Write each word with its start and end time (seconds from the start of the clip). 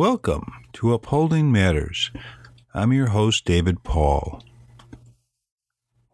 Welcome 0.00 0.50
to 0.72 0.94
Upholding 0.94 1.52
Matters. 1.52 2.10
I'm 2.72 2.90
your 2.90 3.08
host, 3.08 3.44
David 3.44 3.84
Paul. 3.84 4.42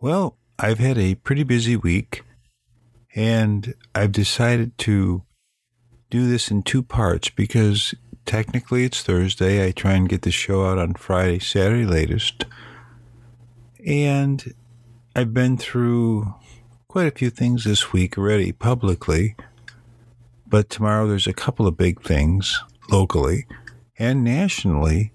Well, 0.00 0.36
I've 0.58 0.80
had 0.80 0.98
a 0.98 1.14
pretty 1.14 1.44
busy 1.44 1.76
week, 1.76 2.24
and 3.14 3.74
I've 3.94 4.10
decided 4.10 4.76
to 4.78 5.22
do 6.10 6.26
this 6.28 6.50
in 6.50 6.64
two 6.64 6.82
parts 6.82 7.30
because 7.30 7.94
technically 8.24 8.82
it's 8.82 9.04
Thursday. 9.04 9.64
I 9.64 9.70
try 9.70 9.92
and 9.92 10.08
get 10.08 10.22
the 10.22 10.32
show 10.32 10.66
out 10.66 10.78
on 10.78 10.94
Friday, 10.94 11.38
Saturday 11.38 11.86
latest. 11.86 12.44
And 13.86 14.52
I've 15.14 15.32
been 15.32 15.56
through 15.56 16.34
quite 16.88 17.06
a 17.06 17.16
few 17.16 17.30
things 17.30 17.62
this 17.62 17.92
week 17.92 18.18
already 18.18 18.50
publicly, 18.50 19.36
but 20.44 20.70
tomorrow 20.70 21.06
there's 21.06 21.28
a 21.28 21.32
couple 21.32 21.68
of 21.68 21.76
big 21.76 22.02
things 22.02 22.60
locally 22.90 23.46
and 23.98 24.24
nationally. 24.24 25.12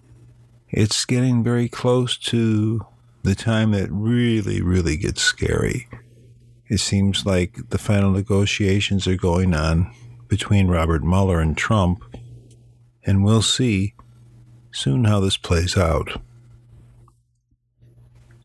It's 0.70 1.06
getting 1.06 1.44
very 1.44 1.68
close 1.68 2.18
to 2.18 2.86
the 3.24 3.36
time 3.36 3.72
that 3.72 3.92
really, 3.92 4.62
really 4.62 4.98
gets 4.98 5.22
scary. 5.22 5.88
It 6.68 6.80
seems 6.80 7.26
like 7.26 7.70
the 7.70 7.78
final 7.78 8.12
negotiations 8.12 9.08
are 9.08 9.18
going 9.18 9.54
on 9.54 9.94
between 10.28 10.70
Robert 10.70 11.04
Mueller 11.04 11.42
and 11.42 11.58
Trump, 11.58 12.04
and 13.06 13.24
we'll 13.24 13.42
see 13.42 13.94
soon 14.72 15.04
how 15.04 15.20
this 15.20 15.36
plays 15.36 15.76
out. 15.76 16.22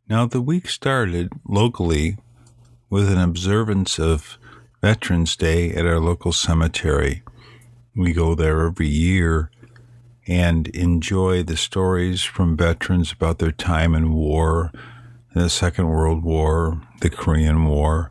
Now, 0.09 0.27
the 0.27 0.41
week 0.41 0.69
started 0.69 1.33
locally 1.49 2.17
with 2.91 3.11
an 3.11 3.19
observance 3.19 3.99
of 3.99 4.39
Veterans 4.81 5.37
Day 5.37 5.71
at 5.71 5.87
our 5.87 6.01
local 6.01 6.33
cemetery. 6.33 7.23
We 7.95 8.13
go 8.13 8.35
there 8.35 8.67
every 8.67 8.89
year 8.89 9.51
and 10.27 10.69
enjoy 10.69 11.43
the 11.43 11.57
stories 11.57 12.23
from 12.23 12.57
veterans 12.57 13.13
about 13.13 13.39
their 13.39 13.53
time 13.53 13.95
in 13.95 14.13
war, 14.13 14.73
the 15.35 15.49
Second 15.49 15.89
World 15.89 16.25
War, 16.25 16.83
the 17.01 17.11
Korean 17.11 17.67
War, 17.67 18.11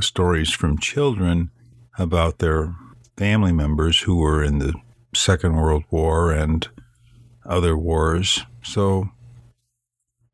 stories 0.00 0.50
from 0.50 0.78
children 0.78 1.50
about 1.98 2.38
their 2.38 2.74
family 3.16 3.52
members 3.52 4.00
who 4.00 4.16
were 4.16 4.42
in 4.42 4.58
the 4.58 4.74
Second 5.14 5.56
World 5.56 5.84
War 5.90 6.32
and 6.32 6.66
other 7.44 7.76
wars. 7.76 8.44
So 8.62 9.10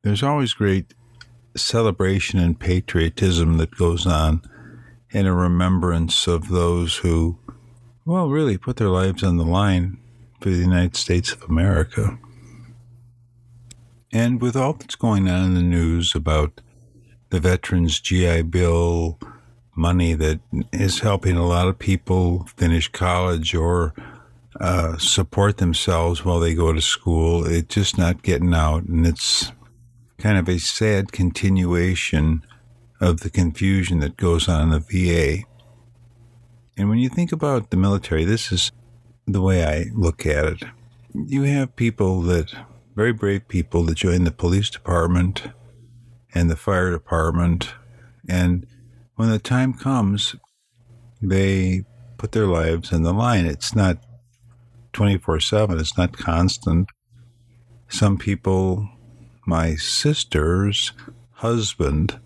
there's 0.03 0.23
always 0.23 0.55
great 0.55 0.95
celebration 1.57 2.39
and 2.39 2.59
patriotism 2.59 3.59
that 3.59 3.77
goes 3.77 4.07
on 4.07 4.43
and 5.13 5.27
a 5.27 5.33
remembrance 5.33 6.27
of 6.27 6.49
those 6.49 6.99
who, 6.99 7.39
well, 8.05 8.29
really 8.29 8.59
put 8.59 8.77
their 8.77 8.89
lives 8.89 9.23
on 9.23 9.37
the 9.37 9.45
line 9.45 9.99
for 10.47 10.51
the 10.51 10.59
United 10.59 10.95
States 10.95 11.33
of 11.33 11.43
America. 11.43 12.17
And 14.13 14.41
with 14.41 14.55
all 14.55 14.75
that's 14.75 14.95
going 14.95 15.29
on 15.29 15.43
in 15.43 15.55
the 15.55 15.61
news 15.61 16.15
about 16.15 16.61
the 17.31 17.41
Veterans 17.41 17.99
GI 17.99 18.43
Bill 18.43 19.19
money 19.75 20.15
that 20.15 20.39
is 20.73 21.01
helping 21.01 21.37
a 21.37 21.45
lot 21.45 21.67
of 21.67 21.81
people 21.81 22.45
finish 22.57 22.87
college 22.87 23.57
or 23.57 23.93
uh, 24.61 24.97
support 24.99 25.57
themselves 25.57 26.25
while 26.25 26.39
they 26.39 26.55
go 26.55 26.73
to 26.73 26.81
school, 26.81 27.45
it's 27.45 27.75
just 27.75 27.99
not 27.99 28.23
getting 28.23 28.55
out. 28.55 28.85
And 28.85 29.05
it's 29.05 29.51
kind 30.17 30.39
of 30.39 30.49
a 30.49 30.61
sad 30.61 31.11
continuation 31.11 32.47
of 33.01 33.23
the 33.23 33.31
confusion 33.31 33.99
that 33.99 34.17
goes 34.17 34.49
on 34.49 34.63
in 34.63 34.71
the 34.71 34.79
VA. 34.79 35.43
And 36.77 36.89
when 36.89 37.01
you 37.01 37.09
think 37.09 37.33
about 37.33 37.71
the 37.71 37.77
military, 37.77 38.25
this 38.25 38.53
is 38.53 38.71
the 39.27 39.43
way 39.43 39.65
I 39.65 39.91
look 39.95 40.25
at 40.25 40.45
it. 40.45 40.63
You 41.13 41.43
have 41.43 41.77
people 41.77 42.23
that, 42.23 42.53
very 42.95 43.13
brave 43.13 43.49
people 43.49 43.85
that 43.85 43.97
join 43.97 44.25
the 44.25 44.31
police 44.31 44.71
department 44.71 45.49
and 46.35 46.51
the 46.51 46.57
fire 46.57 46.91
department. 46.91 47.75
And 48.29 48.67
when 49.17 49.31
the 49.31 49.39
time 49.39 49.75
comes, 49.75 50.37
they 51.21 51.85
put 52.19 52.33
their 52.33 52.47
lives 52.47 52.93
in 52.93 53.03
the 53.03 53.13
line. 53.13 53.47
It's 53.47 53.75
not 53.75 53.99
24 54.93 55.41
7, 55.41 55.79
it's 55.79 55.99
not 55.99 56.17
constant. 56.17 56.89
Some 57.89 58.19
people, 58.19 58.89
my 59.47 59.75
sister's 59.75 60.93
husband, 61.33 62.19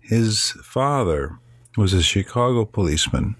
his 0.00 0.52
father 0.62 1.38
was 1.76 1.92
a 1.92 2.02
Chicago 2.02 2.64
policeman 2.64 3.36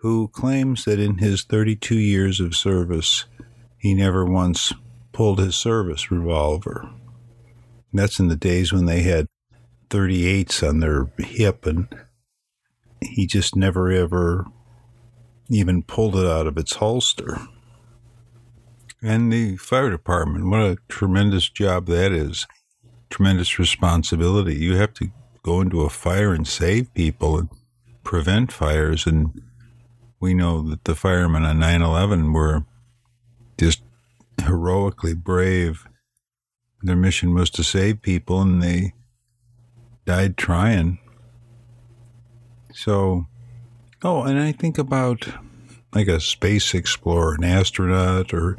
who 0.00 0.28
claims 0.28 0.86
that 0.86 0.98
in 0.98 1.18
his 1.18 1.42
32 1.42 1.94
years 1.94 2.40
of 2.40 2.56
service, 2.56 3.26
he 3.76 3.94
never 3.94 4.24
once 4.24 4.72
pulled 5.12 5.38
his 5.38 5.54
service 5.54 6.10
revolver. 6.10 6.88
that's 7.92 8.18
in 8.18 8.28
the 8.28 8.36
days 8.36 8.72
when 8.72 8.86
they 8.86 9.02
had 9.02 9.26
38s 9.90 10.66
on 10.66 10.80
their 10.80 11.10
hip, 11.18 11.66
and 11.66 11.88
he 13.02 13.26
just 13.26 13.56
never 13.56 13.90
ever 13.90 14.46
even 15.50 15.82
pulled 15.82 16.16
it 16.16 16.26
out 16.26 16.46
of 16.46 16.56
its 16.56 16.76
holster. 16.76 17.38
And 19.02 19.32
the 19.32 19.56
fire 19.56 19.90
department, 19.90 20.48
what 20.48 20.60
a 20.60 20.78
tremendous 20.88 21.48
job 21.48 21.86
that 21.86 22.12
is. 22.12 22.46
Tremendous 23.10 23.58
responsibility. 23.58 24.54
You 24.54 24.76
have 24.76 24.94
to 24.94 25.08
go 25.42 25.60
into 25.60 25.82
a 25.82 25.90
fire 25.90 26.32
and 26.32 26.46
save 26.46 26.94
people 26.94 27.38
and 27.38 27.48
prevent 28.04 28.52
fires 28.52 29.06
and 29.06 29.42
we 30.20 30.34
know 30.34 30.60
that 30.62 30.84
the 30.84 30.94
firemen 30.94 31.44
on 31.44 31.58
9 31.58 31.82
11 31.82 32.32
were 32.32 32.64
just 33.58 33.82
heroically 34.44 35.14
brave. 35.14 35.86
Their 36.82 36.96
mission 36.96 37.34
was 37.34 37.50
to 37.50 37.64
save 37.64 38.02
people, 38.02 38.40
and 38.42 38.62
they 38.62 38.92
died 40.04 40.36
trying. 40.36 40.98
So, 42.72 43.26
oh, 44.02 44.22
and 44.22 44.38
I 44.38 44.52
think 44.52 44.78
about 44.78 45.28
like 45.94 46.08
a 46.08 46.20
space 46.20 46.74
explorer, 46.74 47.34
an 47.34 47.44
astronaut, 47.44 48.32
or 48.32 48.56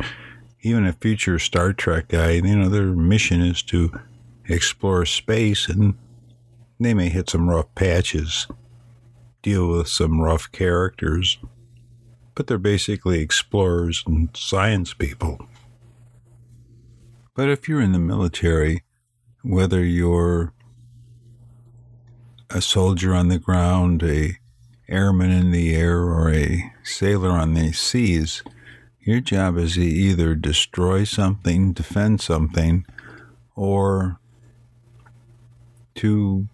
even 0.61 0.85
a 0.85 0.93
future 0.93 1.39
Star 1.39 1.73
Trek 1.73 2.09
guy. 2.09 2.31
You 2.31 2.55
know, 2.55 2.69
their 2.69 2.87
mission 2.87 3.41
is 3.41 3.63
to 3.63 3.91
explore 4.47 5.05
space, 5.05 5.67
and 5.69 5.95
they 6.79 6.93
may 6.93 7.09
hit 7.09 7.29
some 7.29 7.49
rough 7.49 7.73
patches 7.75 8.47
deal 9.41 9.69
with 9.69 9.87
some 9.87 10.21
rough 10.21 10.51
characters, 10.51 11.37
but 12.35 12.47
they're 12.47 12.57
basically 12.57 13.19
explorers 13.19 14.03
and 14.05 14.29
science 14.35 14.93
people. 14.93 15.39
But 17.35 17.49
if 17.49 17.67
you're 17.67 17.81
in 17.81 17.91
the 17.91 17.99
military, 17.99 18.83
whether 19.41 19.83
you're 19.83 20.53
a 22.49 22.61
soldier 22.61 23.13
on 23.13 23.29
the 23.29 23.39
ground, 23.39 24.03
a 24.03 24.37
airman 24.89 25.31
in 25.31 25.51
the 25.51 25.73
air, 25.73 26.01
or 26.01 26.31
a 26.31 26.71
sailor 26.83 27.31
on 27.31 27.53
the 27.53 27.71
seas, 27.71 28.43
your 28.99 29.21
job 29.21 29.57
is 29.57 29.75
to 29.75 29.81
either 29.81 30.35
destroy 30.35 31.03
something, 31.03 31.71
defend 31.71 32.21
something, 32.21 32.85
or 33.55 34.19
to 35.95 36.47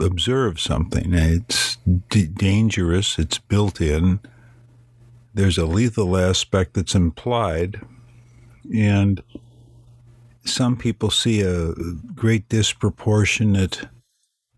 observe 0.00 0.58
something. 0.58 1.12
It's 1.12 1.73
d- 2.08 2.26
dangerous, 2.26 3.18
it's 3.18 3.38
built 3.38 3.80
in. 3.80 4.20
There's 5.32 5.58
a 5.58 5.66
lethal 5.66 6.16
aspect 6.16 6.74
that's 6.74 6.94
implied. 6.94 7.80
And 8.74 9.22
some 10.44 10.76
people 10.76 11.10
see 11.10 11.42
a 11.42 11.72
great 12.14 12.48
disproportionate 12.48 13.88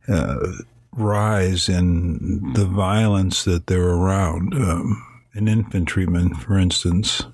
uh, 0.09 0.53
rise 0.93 1.69
in 1.69 2.53
the 2.55 2.67
violence 2.67 3.45
that 3.45 3.67
they're 3.67 3.91
around. 3.91 4.55
Um, 4.55 5.03
an 5.35 5.49
infantryman, 5.49 6.35
for 6.35 6.57
instance, 6.59 7.25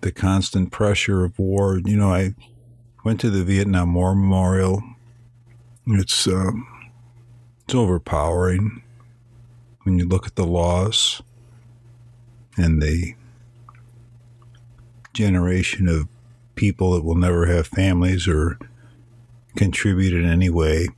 the 0.00 0.12
constant 0.12 0.72
pressure 0.72 1.24
of 1.24 1.38
war. 1.38 1.80
You 1.84 1.96
know, 1.96 2.12
I 2.12 2.34
went 3.04 3.20
to 3.20 3.30
the 3.30 3.44
Vietnam 3.44 3.94
War 3.94 4.14
Memorial 4.14 4.82
it's 5.90 6.26
um, 6.26 6.66
it's 7.68 7.74
overpowering 7.74 8.82
when 9.82 9.98
you 9.98 10.08
look 10.08 10.26
at 10.26 10.36
the 10.36 10.46
loss 10.46 11.20
and 12.56 12.80
the 12.80 13.14
generation 15.12 15.86
of 15.86 16.08
people 16.54 16.92
that 16.92 17.04
will 17.04 17.14
never 17.14 17.44
have 17.44 17.66
families 17.66 18.26
or 18.26 18.58
contribute 19.54 20.14
in 20.14 20.24
any 20.24 20.48
way. 20.48 20.88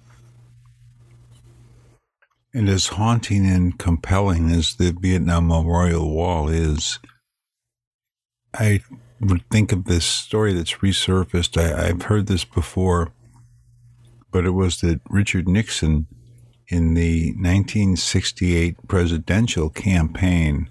And 2.54 2.68
as 2.68 2.86
haunting 2.86 3.50
and 3.50 3.76
compelling 3.76 4.52
as 4.52 4.76
the 4.76 4.92
Vietnam 4.92 5.48
Memorial 5.48 6.08
Wall 6.08 6.48
is, 6.48 7.00
I 8.54 8.80
would 9.20 9.42
think 9.50 9.72
of 9.72 9.86
this 9.86 10.04
story 10.04 10.52
that's 10.52 10.74
resurfaced. 10.74 11.60
I, 11.60 11.88
have 11.88 12.02
heard 12.02 12.28
this 12.28 12.44
before, 12.44 13.12
but 14.30 14.46
it 14.46 14.50
was 14.50 14.80
that 14.82 15.00
Richard 15.10 15.48
Nixon, 15.48 16.06
in 16.70 16.94
the 16.94 17.32
1968 17.32 18.88
presidential 18.88 19.68
campaign, 19.68 20.70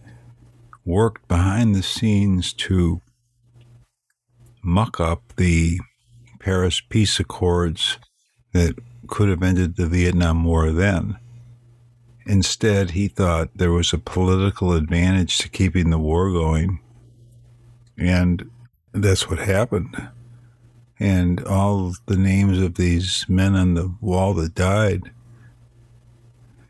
worked 0.85 1.27
behind 1.27 1.75
the 1.75 1.83
scenes 1.83 2.53
to 2.53 3.01
muck 4.63 4.99
up 4.99 5.21
the 5.35 5.79
Paris 6.39 6.81
peace 6.81 7.19
accords 7.19 7.99
that 8.53 8.75
could 9.07 9.29
have 9.29 9.43
ended 9.43 9.75
the 9.75 9.87
Vietnam 9.87 10.43
War 10.43 10.71
then. 10.71 11.17
Instead, 12.25 12.91
he 12.91 13.07
thought 13.07 13.49
there 13.55 13.71
was 13.71 13.91
a 13.91 13.97
political 13.97 14.73
advantage 14.73 15.37
to 15.39 15.49
keeping 15.49 15.89
the 15.89 15.97
war 15.99 16.31
going 16.31 16.79
and 17.99 18.49
that's 18.93 19.29
what 19.29 19.39
happened. 19.39 20.09
And 20.99 21.43
all 21.45 21.93
the 22.07 22.17
names 22.17 22.59
of 22.59 22.75
these 22.75 23.25
men 23.29 23.55
on 23.55 23.73
the 23.73 23.93
wall 24.01 24.33
that 24.35 24.55
died, 24.55 25.11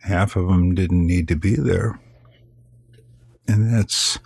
half 0.02 0.36
of 0.36 0.48
them 0.48 0.76
didn't 0.76 1.06
need 1.06 1.28
to 1.28 1.36
be 1.36 1.56
there. 1.56 2.00
And 3.48 3.74
that's 3.74 4.20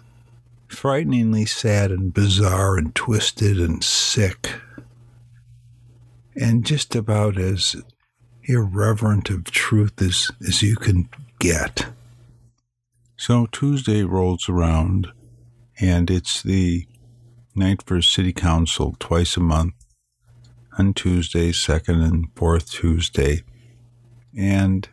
frighteningly 0.68 1.46
sad 1.46 1.92
and 1.92 2.14
bizarre 2.14 2.78
and 2.78 2.94
twisted 2.94 3.60
and 3.60 3.84
sick. 3.84 4.52
And 6.36 6.66
just 6.66 6.96
about 6.96 7.38
as 7.38 7.76
irreverent 8.44 9.30
of 9.30 9.46
truth 9.46 10.02
as, 10.02 10.32
as 10.46 10.62
you 10.62 10.76
can 10.76 11.10
get. 11.40 11.88
So 13.16 13.46
Tuesday 13.52 14.04
rolls 14.04 14.50
around, 14.50 15.08
and 15.80 16.10
it's 16.10 16.42
the 16.42 16.88
night 17.56 17.84
for 17.86 18.02
city 18.02 18.34
council 18.34 18.96
twice 19.00 19.38
a 19.38 19.40
month 19.40 19.76
on 20.78 20.94
Tuesday, 20.94 21.52
second 21.52 22.02
and 22.02 22.28
fourth 22.36 22.72
Tuesday. 22.72 23.44
And 24.36 24.90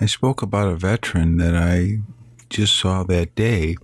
I 0.00 0.06
spoke 0.06 0.42
about 0.42 0.68
a 0.68 0.76
veteran 0.76 1.38
that 1.38 1.56
I 1.56 1.98
just 2.48 2.76
saw 2.76 3.02
that 3.04 3.34
day 3.34 3.76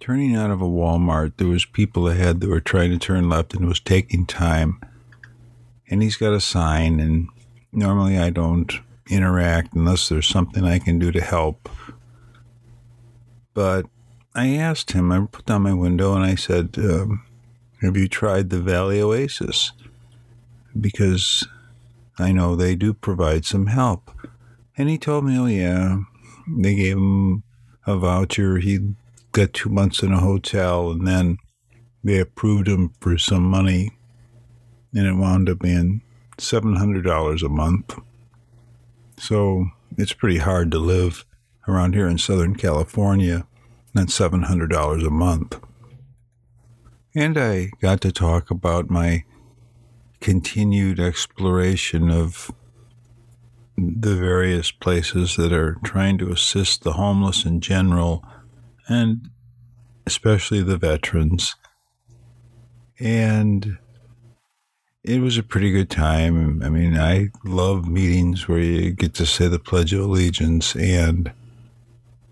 turning 0.00 0.34
out 0.34 0.50
of 0.50 0.60
a 0.60 0.66
Walmart. 0.66 1.34
There 1.36 1.46
was 1.46 1.64
people 1.64 2.08
ahead 2.08 2.40
that 2.40 2.48
were 2.48 2.60
trying 2.60 2.90
to 2.90 2.98
turn 2.98 3.28
left 3.28 3.54
and 3.54 3.64
it 3.64 3.68
was 3.68 3.78
taking 3.78 4.26
time. 4.26 4.80
And 5.88 6.02
he's 6.02 6.16
got 6.16 6.32
a 6.32 6.40
sign 6.40 6.98
and 6.98 7.28
normally 7.70 8.18
I 8.18 8.30
don't 8.30 8.72
interact 9.08 9.74
unless 9.74 10.08
there's 10.08 10.26
something 10.26 10.64
I 10.64 10.80
can 10.80 10.98
do 10.98 11.12
to 11.12 11.20
help. 11.20 11.68
But 13.54 13.86
I 14.34 14.56
asked 14.56 14.90
him, 14.90 15.12
I 15.12 15.24
put 15.30 15.46
down 15.46 15.62
my 15.62 15.72
window 15.72 16.14
and 16.14 16.24
I 16.24 16.34
said, 16.34 16.74
um, 16.78 17.24
Have 17.80 17.96
you 17.96 18.08
tried 18.08 18.50
the 18.50 18.60
Valley 18.60 19.00
Oasis? 19.00 19.70
Because 20.78 21.46
I 22.18 22.32
know 22.32 22.56
they 22.56 22.74
do 22.74 22.92
provide 22.92 23.44
some 23.44 23.66
help. 23.66 24.10
And 24.78 24.88
he 24.88 24.96
told 24.96 25.24
me, 25.24 25.36
Oh, 25.36 25.46
yeah, 25.46 25.98
they 26.48 26.76
gave 26.76 26.96
him 26.96 27.42
a 27.86 27.96
voucher. 27.96 28.58
He 28.58 28.94
got 29.32 29.52
two 29.52 29.68
months 29.68 30.02
in 30.02 30.12
a 30.12 30.20
hotel 30.20 30.90
and 30.90 31.06
then 31.06 31.38
they 32.02 32.18
approved 32.18 32.68
him 32.68 32.92
for 33.00 33.18
some 33.18 33.42
money 33.42 33.90
and 34.94 35.06
it 35.06 35.14
wound 35.14 35.50
up 35.50 35.58
being 35.58 36.00
$700 36.38 37.42
a 37.42 37.48
month. 37.48 37.98
So 39.18 39.66
it's 39.96 40.12
pretty 40.12 40.38
hard 40.38 40.70
to 40.70 40.78
live 40.78 41.24
around 41.66 41.94
here 41.94 42.08
in 42.08 42.18
Southern 42.18 42.54
California 42.54 43.46
and 43.94 44.08
$700 44.08 45.06
a 45.06 45.10
month. 45.10 45.60
And 47.14 47.36
I 47.36 47.70
got 47.80 48.00
to 48.02 48.12
talk 48.12 48.50
about 48.50 48.90
my 48.90 49.24
continued 50.20 51.00
exploration 51.00 52.10
of 52.10 52.52
the 53.78 54.16
various 54.16 54.70
places 54.70 55.36
that 55.36 55.52
are 55.52 55.76
trying 55.84 56.18
to 56.18 56.30
assist 56.30 56.82
the 56.82 56.94
homeless 56.94 57.44
in 57.44 57.60
general 57.60 58.24
and 58.88 59.30
especially 60.06 60.62
the 60.62 60.78
veterans. 60.78 61.54
And 62.98 63.78
it 65.04 65.20
was 65.20 65.38
a 65.38 65.42
pretty 65.42 65.70
good 65.70 65.90
time. 65.90 66.62
I 66.62 66.68
mean, 66.68 66.96
I 66.96 67.28
love 67.44 67.88
meetings 67.88 68.48
where 68.48 68.58
you 68.58 68.90
get 68.90 69.14
to 69.14 69.26
say 69.26 69.46
the 69.46 69.58
Pledge 69.58 69.92
of 69.92 70.00
Allegiance 70.00 70.74
and 70.74 71.32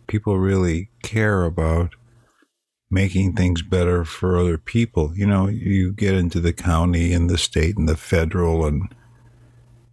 people 0.08 0.38
really 0.38 0.90
care 1.02 1.44
about 1.44 1.94
making 2.90 3.34
things 3.34 3.62
better 3.62 4.04
for 4.04 4.36
other 4.36 4.58
people. 4.58 5.12
You 5.14 5.26
know, 5.26 5.48
you 5.48 5.92
get 5.92 6.14
into 6.14 6.40
the 6.40 6.52
county 6.52 7.12
and 7.12 7.30
the 7.30 7.38
state 7.38 7.76
and 7.76 7.88
the 7.88 7.96
federal, 7.96 8.66
and 8.66 8.94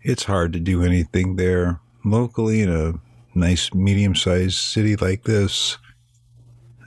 it's 0.03 0.25
hard 0.25 0.53
to 0.53 0.59
do 0.59 0.83
anything 0.83 1.35
there. 1.35 1.79
Locally, 2.05 2.61
in 2.61 2.69
a 2.69 3.00
nice 3.33 3.73
medium 3.73 4.15
sized 4.15 4.57
city 4.57 4.95
like 4.95 5.23
this, 5.23 5.77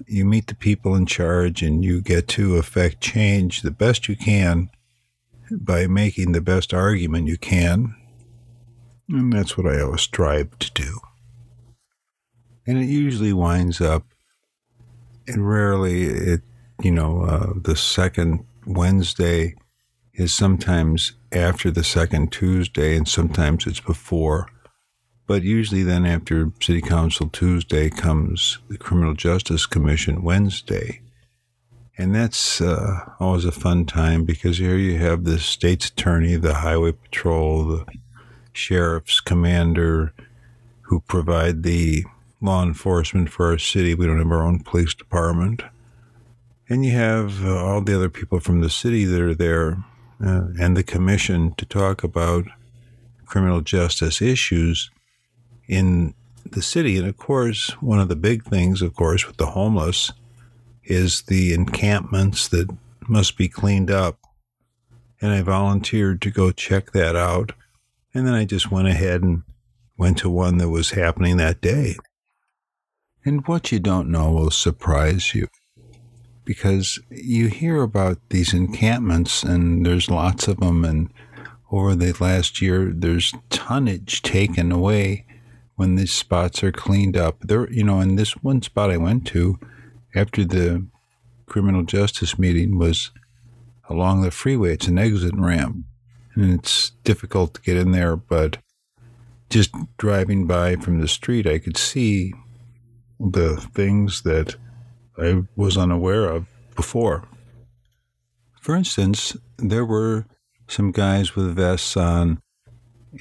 you 0.06 0.24
meet 0.24 0.46
the 0.46 0.54
people 0.54 0.94
in 0.94 1.06
charge 1.06 1.62
and 1.62 1.84
you 1.84 2.00
get 2.00 2.28
to 2.28 2.56
affect 2.56 3.00
change 3.00 3.62
the 3.62 3.70
best 3.70 4.08
you 4.08 4.16
can 4.16 4.70
by 5.50 5.86
making 5.86 6.32
the 6.32 6.40
best 6.40 6.74
argument 6.74 7.26
you 7.26 7.38
can. 7.38 7.94
And 9.08 9.32
that's 9.32 9.56
what 9.56 9.66
I 9.66 9.80
always 9.80 10.02
strive 10.02 10.58
to 10.58 10.70
do 10.72 11.00
and 12.66 12.78
it 12.78 12.86
usually 12.86 13.32
winds 13.32 13.80
up, 13.80 14.04
and 15.28 15.48
rarely 15.48 16.02
it, 16.04 16.40
you 16.82 16.90
know, 16.90 17.22
uh, 17.22 17.52
the 17.56 17.76
second 17.76 18.44
Wednesday 18.66 19.54
is 20.14 20.34
sometimes 20.34 21.12
after 21.36 21.70
the 21.70 21.84
second 21.84 22.32
Tuesday, 22.32 22.96
and 22.96 23.06
sometimes 23.06 23.66
it's 23.66 23.80
before. 23.80 24.48
But 25.26 25.42
usually, 25.42 25.82
then 25.82 26.06
after 26.06 26.52
City 26.60 26.80
Council 26.80 27.28
Tuesday 27.28 27.90
comes 27.90 28.58
the 28.68 28.78
Criminal 28.78 29.14
Justice 29.14 29.66
Commission 29.66 30.22
Wednesday. 30.22 31.00
And 31.98 32.14
that's 32.14 32.60
uh, 32.60 33.00
always 33.18 33.44
a 33.44 33.52
fun 33.52 33.86
time 33.86 34.24
because 34.24 34.58
here 34.58 34.76
you 34.76 34.98
have 34.98 35.24
the 35.24 35.38
state's 35.38 35.88
attorney, 35.88 36.36
the 36.36 36.54
highway 36.54 36.92
patrol, 36.92 37.64
the 37.64 37.86
sheriff's 38.52 39.20
commander 39.20 40.12
who 40.82 41.00
provide 41.00 41.62
the 41.62 42.04
law 42.40 42.62
enforcement 42.62 43.30
for 43.30 43.46
our 43.46 43.58
city. 43.58 43.94
We 43.94 44.06
don't 44.06 44.18
have 44.18 44.30
our 44.30 44.44
own 44.44 44.60
police 44.60 44.94
department. 44.94 45.62
And 46.68 46.84
you 46.84 46.92
have 46.92 47.44
uh, 47.44 47.64
all 47.64 47.80
the 47.80 47.94
other 47.94 48.10
people 48.10 48.40
from 48.40 48.60
the 48.60 48.70
city 48.70 49.04
that 49.04 49.20
are 49.20 49.34
there 49.34 49.84
uh, 50.24 50.48
and 50.58 50.76
the 50.76 50.82
commission 50.82 51.54
to 51.56 51.66
talk 51.66 52.02
about 52.02 52.46
criminal 53.26 53.60
justice 53.60 54.22
issues 54.22 54.90
in 55.68 56.14
the 56.44 56.62
city. 56.62 56.96
And 56.96 57.08
of 57.08 57.16
course, 57.16 57.70
one 57.82 58.00
of 58.00 58.08
the 58.08 58.16
big 58.16 58.44
things, 58.44 58.82
of 58.82 58.94
course, 58.94 59.26
with 59.26 59.36
the 59.36 59.46
homeless 59.46 60.12
is 60.84 61.22
the 61.22 61.52
encampments 61.52 62.48
that 62.48 62.68
must 63.08 63.36
be 63.36 63.48
cleaned 63.48 63.90
up. 63.90 64.18
And 65.20 65.32
I 65.32 65.42
volunteered 65.42 66.22
to 66.22 66.30
go 66.30 66.52
check 66.52 66.92
that 66.92 67.16
out. 67.16 67.52
And 68.14 68.26
then 68.26 68.34
I 68.34 68.44
just 68.44 68.70
went 68.70 68.88
ahead 68.88 69.22
and 69.22 69.42
went 69.98 70.18
to 70.18 70.30
one 70.30 70.58
that 70.58 70.68
was 70.68 70.90
happening 70.90 71.36
that 71.36 71.60
day. 71.60 71.96
And 73.24 73.46
what 73.46 73.72
you 73.72 73.80
don't 73.80 74.10
know 74.10 74.30
will 74.30 74.50
surprise 74.50 75.34
you 75.34 75.48
because 76.46 76.98
you 77.10 77.48
hear 77.48 77.82
about 77.82 78.18
these 78.30 78.54
encampments 78.54 79.42
and 79.42 79.84
there's 79.84 80.08
lots 80.08 80.48
of 80.48 80.60
them. 80.60 80.84
And 80.84 81.12
over 81.70 81.94
the 81.94 82.14
last 82.18 82.62
year 82.62 82.92
there's 82.94 83.34
tonnage 83.50 84.22
taken 84.22 84.72
away 84.72 85.26
when 85.74 85.96
these 85.96 86.12
spots 86.12 86.62
are 86.64 86.72
cleaned 86.72 87.16
up. 87.16 87.40
There 87.40 87.70
you 87.70 87.84
know 87.84 88.00
in 88.00 88.16
this 88.16 88.32
one 88.36 88.62
spot 88.62 88.90
i 88.90 88.96
went 88.96 89.26
to 89.28 89.58
after 90.14 90.44
the 90.44 90.86
criminal 91.44 91.82
justice 91.82 92.38
meeting 92.38 92.78
was 92.78 93.10
along 93.90 94.22
the 94.22 94.30
freeway. 94.30 94.72
It's 94.72 94.86
an 94.86 94.98
exit 94.98 95.34
ramp 95.36 95.84
and 96.34 96.54
it's 96.54 96.90
difficult 97.02 97.54
to 97.54 97.60
get 97.60 97.76
in 97.76 97.90
there 97.90 98.16
but 98.16 98.58
just 99.50 99.74
driving 99.98 100.46
by 100.46 100.76
from 100.76 101.00
the 101.00 101.08
street 101.08 101.46
i 101.46 101.58
could 101.58 101.76
see 101.76 102.34
the 103.20 103.56
things 103.56 104.22
that 104.22 104.56
I 105.18 105.44
was 105.56 105.76
unaware 105.76 106.26
of 106.26 106.46
before. 106.74 107.24
For 108.60 108.74
instance, 108.74 109.36
there 109.58 109.84
were 109.84 110.26
some 110.68 110.90
guys 110.92 111.36
with 111.36 111.54
vests 111.54 111.96
on, 111.96 112.42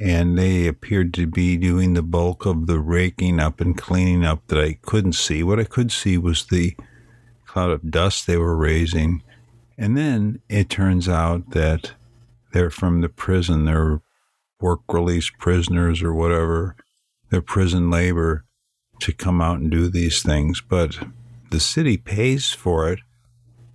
and 0.01 0.37
they 0.37 0.67
appeared 0.67 1.13
to 1.13 1.27
be 1.27 1.55
doing 1.55 1.93
the 1.93 2.01
bulk 2.01 2.45
of 2.45 2.67
the 2.67 2.79
raking 2.79 3.39
up 3.39 3.61
and 3.61 3.77
cleaning 3.77 4.25
up 4.25 4.47
that 4.47 4.59
I 4.59 4.73
couldn't 4.81 5.13
see. 5.13 5.43
What 5.43 5.59
I 5.59 5.63
could 5.63 5.91
see 5.91 6.17
was 6.17 6.45
the 6.45 6.75
cloud 7.45 7.69
of 7.69 7.91
dust 7.91 8.27
they 8.27 8.37
were 8.37 8.57
raising, 8.57 9.21
And 9.77 9.97
then 9.97 10.41
it 10.49 10.69
turns 10.69 11.09
out 11.09 11.51
that 11.51 11.93
they're 12.53 12.69
from 12.69 13.01
the 13.01 13.09
prison, 13.09 13.65
they're 13.65 14.01
work 14.61 14.81
release 14.89 15.29
prisoners 15.29 16.01
or 16.01 16.13
whatever, 16.13 16.75
they're 17.29 17.41
prison 17.41 17.89
labor 17.89 18.45
to 19.01 19.11
come 19.11 19.41
out 19.41 19.59
and 19.59 19.69
do 19.69 19.89
these 19.89 20.23
things. 20.23 20.61
But 20.61 20.97
the 21.55 21.61
city 21.61 21.95
pays 21.95 22.51
for 22.51 22.91
it 22.91 22.99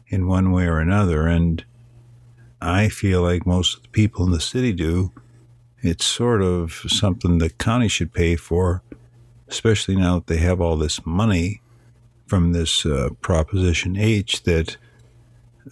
in 0.09 0.27
one 0.27 0.53
way 0.53 0.67
or 0.67 0.81
another. 0.81 1.27
And 1.27 1.65
I 2.61 2.91
feel 2.91 3.23
like 3.23 3.47
most 3.47 3.75
of 3.75 3.83
the 3.85 3.89
people 3.89 4.27
in 4.27 4.33
the 4.33 4.41
city 4.41 4.75
do. 4.75 5.13
It's 5.81 6.05
sort 6.05 6.43
of 6.43 6.75
something 6.89 7.39
the 7.39 7.49
county 7.49 7.89
should 7.89 8.13
pay 8.13 8.37
for, 8.37 8.83
especially 9.49 9.97
now 9.97 10.17
that 10.17 10.27
they 10.27 10.37
have 10.37 10.61
all 10.61 10.77
this 10.77 11.07
money 11.07 11.63
from 12.27 12.53
this 12.53 12.85
uh, 12.85 13.09
Proposition 13.23 13.97
H 13.97 14.43
that 14.43 14.77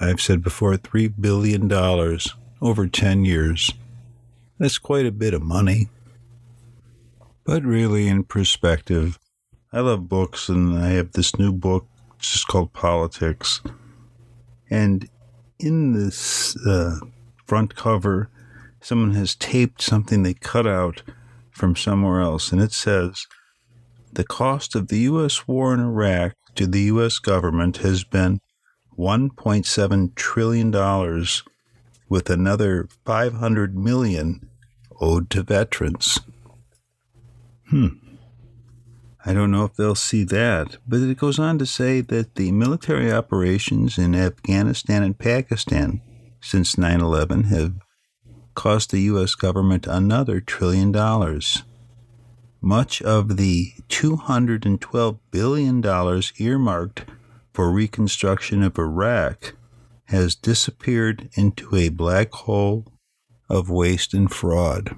I've 0.00 0.22
said 0.22 0.42
before 0.42 0.74
$3 0.78 1.12
billion 1.20 1.70
over 2.62 2.86
10 2.86 3.24
years. 3.26 3.70
That's 4.56 4.78
quite 4.78 5.04
a 5.04 5.12
bit 5.12 5.34
of 5.34 5.42
money. 5.42 5.90
But 7.44 7.64
really, 7.64 8.08
in 8.08 8.24
perspective, 8.24 9.18
I 9.74 9.80
love 9.80 10.08
books, 10.08 10.48
and 10.48 10.78
I 10.78 10.92
have 10.92 11.12
this 11.12 11.38
new 11.38 11.52
book 11.52 11.86
just 12.18 12.46
called 12.48 12.72
Politics. 12.72 13.60
And 14.70 15.08
in 15.58 15.92
this 15.92 16.56
uh, 16.66 16.96
front 17.46 17.74
cover, 17.74 18.30
someone 18.80 19.12
has 19.14 19.34
taped 19.34 19.82
something 19.82 20.22
they 20.22 20.34
cut 20.34 20.66
out 20.66 21.02
from 21.50 21.74
somewhere 21.74 22.20
else, 22.20 22.52
and 22.52 22.60
it 22.60 22.72
says, 22.72 23.26
The 24.12 24.24
cost 24.24 24.74
of 24.74 24.88
the 24.88 25.00
U.S. 25.00 25.48
war 25.48 25.74
in 25.74 25.80
Iraq 25.80 26.34
to 26.54 26.66
the 26.66 26.82
U.S. 26.82 27.18
government 27.18 27.78
has 27.78 28.04
been 28.04 28.40
$1.7 28.96 30.14
trillion, 30.14 31.26
with 32.08 32.30
another 32.30 32.88
500 33.04 33.76
million 33.76 34.48
owed 35.00 35.30
to 35.30 35.42
veterans. 35.42 36.18
Hmm. 37.68 38.07
I 39.24 39.32
don't 39.32 39.50
know 39.50 39.64
if 39.64 39.74
they'll 39.74 39.94
see 39.94 40.24
that, 40.24 40.76
but 40.86 41.00
it 41.00 41.18
goes 41.18 41.38
on 41.38 41.58
to 41.58 41.66
say 41.66 42.00
that 42.02 42.36
the 42.36 42.52
military 42.52 43.12
operations 43.12 43.98
in 43.98 44.14
Afghanistan 44.14 45.02
and 45.02 45.18
Pakistan 45.18 46.00
since 46.40 46.78
9 46.78 47.00
11 47.00 47.44
have 47.44 47.74
cost 48.54 48.90
the 48.90 49.02
U.S. 49.02 49.34
government 49.34 49.86
another 49.86 50.40
trillion 50.40 50.92
dollars. 50.92 51.64
Much 52.60 53.00
of 53.02 53.36
the 53.36 53.72
$212 53.88 55.18
billion 55.30 56.22
earmarked 56.38 57.04
for 57.52 57.70
reconstruction 57.70 58.62
of 58.62 58.78
Iraq 58.78 59.54
has 60.06 60.34
disappeared 60.34 61.28
into 61.34 61.76
a 61.76 61.88
black 61.88 62.32
hole 62.32 62.86
of 63.48 63.70
waste 63.70 64.14
and 64.14 64.30
fraud. 64.30 64.96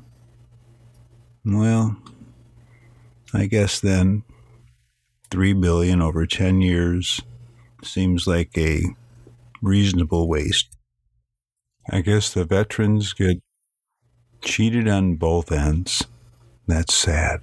Well, 1.45 1.97
I 3.33 3.47
guess 3.47 3.81
then 3.81 4.25
3 5.31 5.53
billion 5.55 6.03
over 6.03 6.27
10 6.27 6.61
years 6.61 7.21
seems 7.85 8.27
like 8.27 8.57
a 8.59 8.83
reasonable 9.63 10.29
waste. 10.29 10.77
I 11.91 12.01
guess 12.01 12.33
the 12.33 12.45
veterans 12.45 13.13
get 13.13 13.39
cheated 14.43 14.89
on 14.89 15.17
both 15.17 15.53
ends. 15.53 16.07
That's 16.67 16.95
sad. 16.95 17.41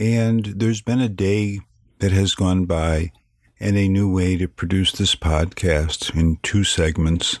And 0.00 0.46
there's 0.46 0.80
been 0.80 1.00
a 1.00 1.10
day 1.10 1.60
that 1.98 2.10
has 2.10 2.34
gone 2.34 2.64
by 2.64 3.12
and 3.60 3.76
a 3.76 3.86
new 3.86 4.10
way 4.10 4.34
to 4.38 4.48
produce 4.48 4.92
this 4.92 5.14
podcast 5.14 6.18
in 6.18 6.38
two 6.42 6.64
segments. 6.64 7.38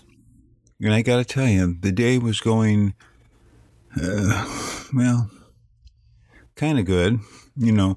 And 0.78 0.92
I 0.92 1.00
got 1.00 1.16
to 1.16 1.24
tell 1.24 1.48
you, 1.48 1.74
the 1.80 1.90
day 1.90 2.18
was 2.18 2.40
going, 2.40 2.92
uh, 4.00 4.86
well, 4.94 5.30
kind 6.54 6.78
of 6.78 6.84
good. 6.84 7.20
You 7.56 7.72
know, 7.72 7.96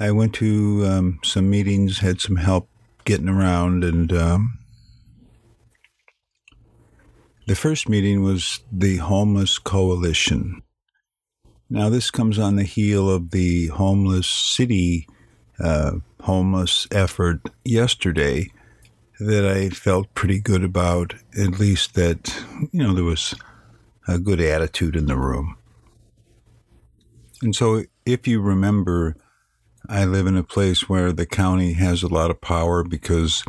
I 0.00 0.10
went 0.10 0.34
to 0.34 0.84
um, 0.84 1.20
some 1.22 1.48
meetings, 1.48 2.00
had 2.00 2.20
some 2.20 2.36
help 2.36 2.68
getting 3.04 3.28
around, 3.28 3.84
and 3.84 4.12
um, 4.12 4.58
the 7.46 7.54
first 7.54 7.88
meeting 7.88 8.22
was 8.22 8.64
the 8.72 8.96
Homeless 8.96 9.58
Coalition. 9.60 10.62
Now, 11.72 11.88
this 11.88 12.10
comes 12.10 12.38
on 12.38 12.56
the 12.56 12.64
heel 12.64 13.08
of 13.08 13.30
the 13.30 13.68
homeless 13.68 14.26
city 14.26 15.08
uh, 15.58 15.92
homeless 16.20 16.86
effort 16.90 17.48
yesterday 17.64 18.50
that 19.18 19.46
I 19.46 19.70
felt 19.70 20.12
pretty 20.12 20.38
good 20.38 20.64
about, 20.64 21.14
at 21.34 21.58
least 21.58 21.94
that, 21.94 22.44
you 22.72 22.82
know, 22.82 22.92
there 22.92 23.04
was 23.04 23.34
a 24.06 24.18
good 24.18 24.38
attitude 24.38 24.96
in 24.96 25.06
the 25.06 25.16
room. 25.16 25.56
And 27.40 27.56
so, 27.56 27.84
if 28.04 28.28
you 28.28 28.42
remember, 28.42 29.16
I 29.88 30.04
live 30.04 30.26
in 30.26 30.36
a 30.36 30.42
place 30.42 30.90
where 30.90 31.10
the 31.10 31.24
county 31.24 31.72
has 31.72 32.02
a 32.02 32.08
lot 32.08 32.30
of 32.30 32.42
power 32.42 32.84
because, 32.84 33.44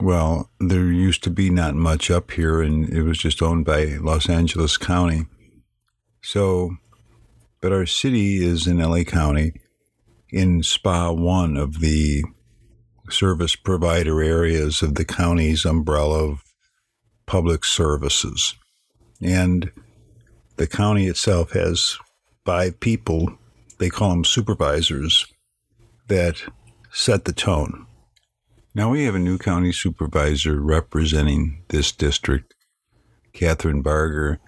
well, 0.00 0.48
there 0.60 0.92
used 0.92 1.24
to 1.24 1.30
be 1.30 1.50
not 1.50 1.74
much 1.74 2.08
up 2.08 2.30
here 2.30 2.62
and 2.62 2.88
it 2.88 3.02
was 3.02 3.18
just 3.18 3.42
owned 3.42 3.64
by 3.64 3.98
Los 4.00 4.28
Angeles 4.28 4.76
County. 4.76 5.26
So, 6.20 6.76
but 7.62 7.72
our 7.72 7.86
city 7.86 8.44
is 8.44 8.66
in 8.66 8.78
LA 8.78 9.04
County 9.04 9.54
in 10.30 10.62
SPA 10.62 11.12
1 11.12 11.56
of 11.56 11.80
the 11.80 12.24
service 13.08 13.54
provider 13.54 14.20
areas 14.22 14.82
of 14.82 14.96
the 14.96 15.04
county's 15.04 15.64
umbrella 15.64 16.24
of 16.24 16.42
public 17.24 17.64
services. 17.64 18.56
And 19.22 19.70
the 20.56 20.66
county 20.66 21.06
itself 21.06 21.52
has 21.52 21.98
five 22.44 22.80
people, 22.80 23.38
they 23.78 23.88
call 23.88 24.10
them 24.10 24.24
supervisors, 24.24 25.26
that 26.08 26.42
set 26.90 27.24
the 27.24 27.32
tone. 27.32 27.86
Now 28.74 28.90
we 28.90 29.04
have 29.04 29.14
a 29.14 29.20
new 29.20 29.38
county 29.38 29.72
supervisor 29.72 30.60
representing 30.60 31.62
this 31.68 31.92
district, 31.92 32.54
Kathryn 33.32 33.82
Barger, 33.82 34.40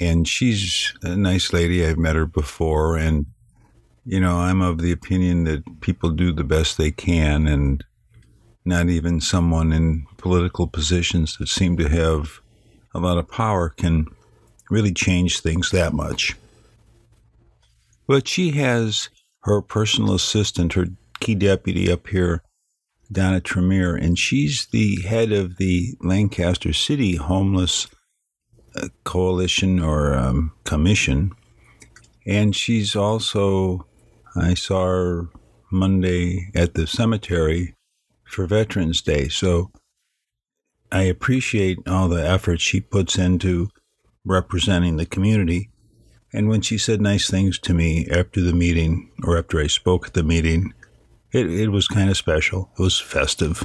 and 0.00 0.26
she's 0.26 0.94
a 1.02 1.16
nice 1.16 1.52
lady. 1.52 1.84
I've 1.84 1.98
met 1.98 2.16
her 2.16 2.26
before, 2.26 2.96
and 2.96 3.26
you 4.04 4.20
know, 4.20 4.38
I'm 4.38 4.62
of 4.62 4.80
the 4.80 4.92
opinion 4.92 5.44
that 5.44 5.80
people 5.80 6.10
do 6.10 6.32
the 6.32 6.44
best 6.44 6.78
they 6.78 6.90
can, 6.90 7.46
and 7.46 7.84
not 8.64 8.88
even 8.88 9.20
someone 9.20 9.72
in 9.72 10.06
political 10.16 10.66
positions 10.66 11.36
that 11.38 11.48
seem 11.48 11.76
to 11.78 11.88
have 11.88 12.40
a 12.94 12.98
lot 12.98 13.18
of 13.18 13.28
power 13.28 13.68
can 13.68 14.06
really 14.70 14.92
change 14.92 15.40
things 15.40 15.70
that 15.70 15.92
much. 15.92 16.36
But 18.06 18.28
she 18.28 18.52
has 18.52 19.08
her 19.42 19.60
personal 19.60 20.14
assistant, 20.14 20.74
her 20.74 20.86
key 21.20 21.34
deputy 21.34 21.90
up 21.90 22.08
here, 22.08 22.42
Donna 23.10 23.40
Tremere, 23.40 23.96
and 23.96 24.18
she's 24.18 24.66
the 24.66 25.00
head 25.02 25.32
of 25.32 25.56
the 25.56 25.94
Lancaster 26.00 26.72
City 26.72 27.16
Homeless 27.16 27.86
coalition 29.04 29.80
or 29.80 30.14
um, 30.14 30.52
commission. 30.64 31.32
And 32.26 32.54
she's 32.54 32.94
also, 32.94 33.86
I 34.36 34.54
saw 34.54 34.86
her 34.86 35.28
Monday 35.70 36.50
at 36.54 36.74
the 36.74 36.86
cemetery 36.86 37.74
for 38.24 38.46
Veterans 38.46 39.00
Day. 39.00 39.28
So 39.28 39.70
I 40.90 41.02
appreciate 41.02 41.78
all 41.86 42.08
the 42.08 42.26
effort 42.26 42.60
she 42.60 42.80
puts 42.80 43.18
into 43.18 43.68
representing 44.24 44.96
the 44.96 45.06
community. 45.06 45.70
And 46.32 46.48
when 46.48 46.60
she 46.60 46.76
said 46.76 47.00
nice 47.00 47.30
things 47.30 47.58
to 47.60 47.74
me 47.74 48.06
after 48.10 48.40
the 48.40 48.52
meeting 48.52 49.10
or 49.24 49.38
after 49.38 49.60
I 49.60 49.66
spoke 49.66 50.08
at 50.08 50.14
the 50.14 50.22
meeting, 50.22 50.74
it, 51.32 51.50
it 51.50 51.68
was 51.68 51.88
kind 51.88 52.10
of 52.10 52.16
special. 52.16 52.70
It 52.78 52.82
was 52.82 53.00
festive. 53.00 53.64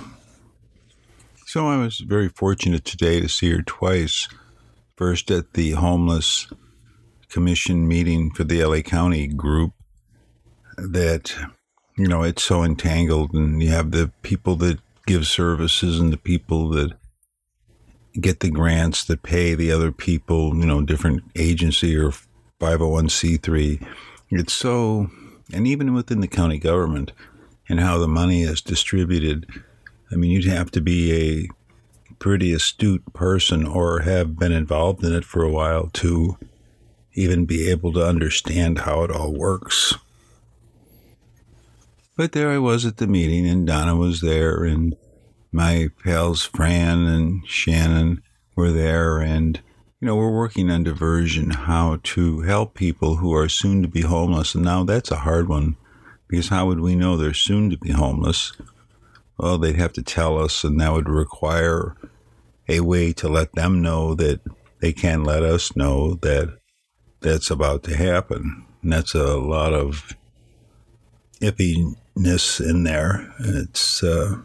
So 1.45 1.67
I 1.67 1.77
was 1.77 1.99
very 1.99 2.29
fortunate 2.29 2.85
today 2.85 3.19
to 3.19 3.27
see 3.27 3.51
her 3.51 3.61
twice. 3.61 4.27
First 4.95 5.31
at 5.31 5.53
the 5.53 5.71
Homeless 5.71 6.47
Commission 7.29 7.87
meeting 7.87 8.31
for 8.31 8.43
the 8.43 8.63
LA 8.63 8.81
County 8.81 9.27
group, 9.27 9.73
that, 10.77 11.35
you 11.97 12.07
know, 12.07 12.23
it's 12.23 12.43
so 12.43 12.63
entangled, 12.63 13.33
and 13.33 13.61
you 13.61 13.69
have 13.69 13.91
the 13.91 14.11
people 14.21 14.55
that 14.57 14.79
give 15.07 15.27
services 15.27 15.99
and 15.99 16.13
the 16.13 16.17
people 16.17 16.69
that 16.69 16.93
get 18.19 18.39
the 18.39 18.51
grants 18.51 19.03
that 19.05 19.23
pay 19.23 19.55
the 19.55 19.71
other 19.71 19.91
people, 19.91 20.55
you 20.55 20.65
know, 20.65 20.81
different 20.81 21.23
agency 21.35 21.95
or 21.95 22.11
501c3. 22.59 23.85
It's 24.29 24.53
so, 24.53 25.09
and 25.51 25.67
even 25.67 25.93
within 25.93 26.21
the 26.21 26.27
county 26.27 26.59
government 26.59 27.11
and 27.67 27.79
how 27.79 27.97
the 27.97 28.07
money 28.07 28.43
is 28.43 28.61
distributed, 28.61 29.47
I 30.11 30.15
mean, 30.15 30.31
you'd 30.31 30.45
have 30.45 30.69
to 30.71 30.81
be 30.81 31.11
a 31.11 31.49
pretty 32.19 32.53
astute 32.53 33.13
person 33.13 33.65
or 33.65 34.01
have 34.01 34.37
been 34.37 34.51
involved 34.51 35.03
in 35.03 35.13
it 35.13 35.25
for 35.25 35.43
a 35.43 35.51
while 35.51 35.89
to 35.93 36.37
even 37.13 37.45
be 37.45 37.69
able 37.69 37.93
to 37.93 38.05
understand 38.05 38.79
how 38.79 39.03
it 39.03 39.11
all 39.11 39.33
works. 39.33 39.95
But 42.15 42.31
there 42.31 42.51
I 42.51 42.59
was 42.59 42.85
at 42.85 42.97
the 42.97 43.07
meeting, 43.07 43.47
and 43.47 43.65
Donna 43.65 43.95
was 43.95 44.21
there, 44.21 44.63
and 44.63 44.95
my 45.51 45.89
pals 46.03 46.43
Fran 46.43 47.05
and 47.05 47.47
Shannon 47.47 48.21
were 48.55 48.71
there, 48.71 49.19
and 49.19 49.59
you 50.03 50.07
know, 50.07 50.17
we're 50.17 50.29
working 50.29 50.69
on 50.69 50.83
diversion, 50.83 51.51
how 51.51 51.99
to 52.03 52.41
help 52.41 52.73
people 52.73 53.15
who 53.15 53.33
are 53.33 53.47
soon 53.47 53.81
to 53.83 53.87
be 53.87 54.01
homeless. 54.01 54.53
And 54.53 54.65
now 54.65 54.83
that's 54.83 55.11
a 55.11 55.19
hard 55.19 55.47
one 55.47 55.77
because 56.27 56.49
how 56.49 56.65
would 56.65 56.81
we 56.81 56.93
know 56.93 57.15
they're 57.15 57.33
soon 57.33 57.69
to 57.69 57.77
be 57.77 57.91
homeless? 57.91 58.51
Well, 59.43 59.57
they'd 59.57 59.75
have 59.75 59.91
to 59.93 60.01
tell 60.01 60.39
us, 60.39 60.63
and 60.63 60.79
that 60.79 60.93
would 60.93 61.09
require 61.09 61.97
a 62.69 62.79
way 62.79 63.11
to 63.11 63.27
let 63.27 63.51
them 63.51 63.81
know 63.81 64.15
that 64.15 64.39
they 64.79 64.93
can 64.93 65.25
let 65.25 65.43
us 65.43 65.75
know 65.75 66.13
that 66.21 66.59
that's 67.19 67.51
about 67.51 67.83
to 67.83 67.97
happen. 67.97 68.65
And 68.81 68.93
that's 68.93 69.13
a 69.13 69.35
lot 69.35 69.73
of 69.73 70.15
iffyness 71.41 72.61
in 72.61 72.85
there. 72.85 73.33
It's 73.37 74.01
uh, 74.01 74.43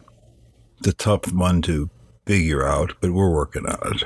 it's 0.83 1.01
tough 1.01 1.31
one 1.31 1.61
to 1.61 1.89
figure 2.25 2.67
out, 2.67 2.95
but 2.99 3.13
we're 3.13 3.33
working 3.33 3.67
on 3.67 3.93
it. 3.93 4.03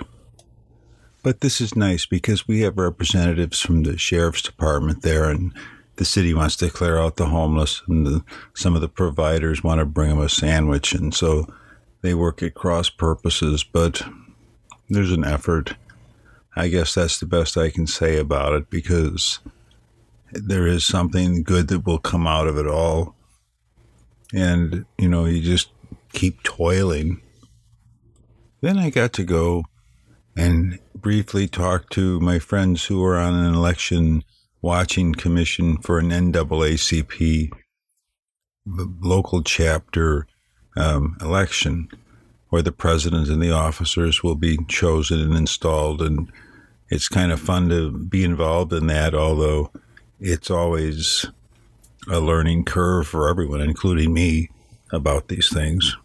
But 1.24 1.42
this 1.42 1.60
is 1.60 1.76
nice 1.76 2.06
because 2.06 2.48
we 2.48 2.62
have 2.62 2.78
representatives 2.78 3.60
from 3.60 3.82
the 3.82 3.98
sheriff's 3.98 4.44
department 4.44 5.02
there, 5.02 5.28
and 5.32 5.54
the 5.96 6.06
city 6.06 6.34
wants 6.34 6.56
to 6.58 6.70
clear 6.70 6.98
out 6.98 7.18
the 7.18 7.28
homeless, 7.28 7.82
and 7.88 8.06
the, 8.06 8.24
some 8.54 8.76
of 8.76 8.82
the 8.82 8.90
providers 8.90 9.64
want 9.64 9.80
to 9.80 9.86
bring 9.86 10.10
them 10.10 10.20
a 10.20 10.30
sandwich, 10.30 10.94
and 10.94 11.14
so 11.14 11.48
they 12.02 12.14
work 12.14 12.42
at 12.42 12.56
cross 12.56 12.90
purposes. 12.90 13.64
But 13.64 14.02
there's 14.90 15.12
an 15.12 15.24
effort. 15.24 15.76
I 16.56 16.68
guess 16.68 16.94
that's 16.94 17.20
the 17.20 17.26
best 17.26 17.58
I 17.58 17.70
can 17.70 17.88
say 17.88 18.18
about 18.18 18.54
it 18.54 18.70
because 18.70 19.40
there 20.32 20.68
is 20.68 20.86
something 20.86 21.44
good 21.44 21.68
that 21.68 21.86
will 21.86 22.00
come 22.00 22.28
out 22.28 22.48
of 22.48 22.58
it 22.58 22.68
all. 22.68 23.16
And, 24.34 24.86
you 24.98 25.08
know, 25.08 25.26
you 25.26 25.42
just 25.42 25.70
keep 26.12 26.42
toiling. 26.44 27.22
Then 28.62 28.78
I 28.78 28.90
got 28.90 29.14
to 29.14 29.24
go 29.24 29.66
and 30.36 30.80
briefly 30.96 31.48
talk 31.48 31.90
to 31.92 32.20
my 32.20 32.40
friends 32.40 32.86
who 32.86 33.04
are 33.04 33.18
on 33.18 33.36
an 33.36 33.54
election 33.54 34.24
watching 34.64 35.14
commission 35.14 35.78
for 35.78 36.00
an 36.00 36.10
NAACP 36.10 37.52
local 38.66 39.44
chapter 39.44 40.26
um, 40.78 41.18
election 41.22 41.90
where 42.50 42.62
the 42.62 42.72
president 42.72 43.28
and 43.28 43.44
the 43.44 43.52
officers 43.52 44.24
will 44.24 44.36
be 44.36 44.58
chosen 44.70 45.20
and 45.20 45.36
installed. 45.36 46.02
And 46.02 46.32
it's 46.90 47.10
kind 47.10 47.32
of 47.32 47.42
fun 47.42 47.68
to 47.70 47.92
be 47.92 48.24
involved 48.24 48.72
in 48.72 48.88
that, 48.88 49.14
although 49.14 49.70
it's 50.20 50.50
always 50.50 51.26
a 52.10 52.22
learning 52.22 52.64
curve 52.64 53.08
for 53.08 53.28
everyone, 53.28 53.62
including 53.62 54.14
me, 54.14 54.50
about 54.94 55.28
these 55.28 55.52
things. 55.52 55.98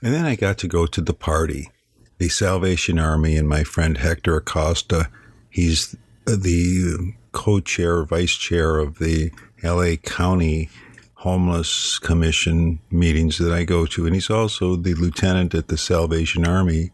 And 0.00 0.14
then 0.14 0.24
I 0.24 0.34
got 0.34 0.56
to 0.58 0.68
go 0.68 0.86
to 0.86 1.00
the 1.00 1.14
party. 1.14 1.70
The 2.18 2.28
Salvation 2.30 2.98
Army 2.98 3.36
and 3.36 3.46
my 3.46 3.64
friend 3.64 3.98
Hector 3.98 4.36
Acosta, 4.36 5.10
he's 5.50 5.94
the 6.26 7.14
co 7.32 7.60
chair, 7.60 8.04
vice 8.04 8.34
chair 8.34 8.78
of 8.78 8.98
the 8.98 9.30
LA 9.62 9.96
County 9.96 10.68
Homeless 11.14 11.98
Commission 11.98 12.80
meetings 12.90 13.38
that 13.38 13.52
I 13.52 13.64
go 13.64 13.86
to. 13.86 14.06
And 14.06 14.14
he's 14.14 14.30
also 14.30 14.76
the 14.76 14.94
lieutenant 14.94 15.54
at 15.54 15.68
the 15.68 15.78
Salvation 15.78 16.46
Army, 16.46 16.90